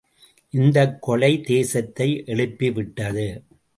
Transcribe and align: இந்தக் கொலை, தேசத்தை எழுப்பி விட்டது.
இந்தக் 0.49 1.01
கொலை, 1.01 1.41
தேசத்தை 1.41 2.23
எழுப்பி 2.25 2.71
விட்டது. 2.71 3.43